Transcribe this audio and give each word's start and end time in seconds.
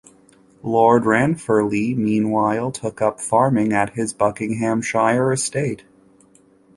Lord 0.63 1.03
Ranfurly, 1.03 1.95
meanwhile, 1.95 2.71
took 2.71 3.03
up 3.03 3.19
farming 3.19 3.71
at 3.71 3.91
his 3.91 4.13
Buckinghamshire 4.13 5.31
estate. 5.31 5.83